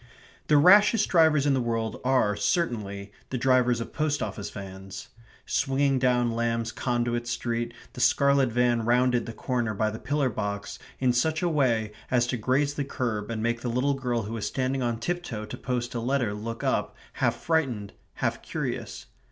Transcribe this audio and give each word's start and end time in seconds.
The 0.47 0.57
rashest 0.57 1.09
drivers 1.09 1.45
in 1.45 1.53
the 1.53 1.61
world 1.61 2.01
are, 2.03 2.35
certainly, 2.35 3.11
the 3.29 3.37
drivers 3.37 3.79
of 3.79 3.93
post 3.93 4.23
office 4.23 4.49
vans. 4.49 5.09
Swinging 5.45 5.99
down 5.99 6.31
Lamb's 6.31 6.71
Conduit 6.71 7.27
Street, 7.27 7.71
the 7.93 8.01
scarlet 8.01 8.49
van 8.51 8.83
rounded 8.83 9.27
the 9.27 9.31
corner 9.31 9.75
by 9.75 9.91
the 9.91 9.99
pillar 9.99 10.29
box 10.31 10.79
in 10.97 11.13
such 11.13 11.43
a 11.43 11.49
way 11.49 11.91
as 12.09 12.25
to 12.25 12.37
graze 12.37 12.73
the 12.73 12.83
kerb 12.83 13.29
and 13.29 13.43
make 13.43 13.61
the 13.61 13.69
little 13.69 13.93
girl 13.93 14.23
who 14.23 14.33
was 14.33 14.47
standing 14.47 14.81
on 14.81 14.97
tiptoe 14.97 15.45
to 15.45 15.55
post 15.55 15.93
a 15.93 15.99
letter 15.99 16.33
look 16.33 16.63
up, 16.63 16.95
half 17.13 17.35
frightened, 17.35 17.93
half 18.15 18.41
curious. 18.41 19.05